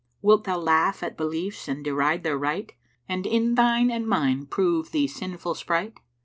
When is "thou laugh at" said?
0.45-1.15